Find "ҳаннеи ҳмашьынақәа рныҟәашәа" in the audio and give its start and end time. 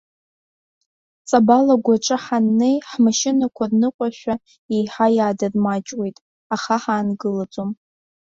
2.23-4.35